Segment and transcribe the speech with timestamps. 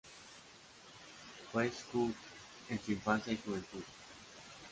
[1.51, 2.15] Fue Scout
[2.69, 3.83] en su infancia y juventud.